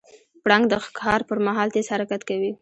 پړانګ 0.43 0.65
د 0.69 0.73
ښکار 0.85 1.19
پر 1.29 1.37
مهال 1.45 1.67
تیز 1.75 1.85
حرکت 1.93 2.21
کوي. 2.29 2.51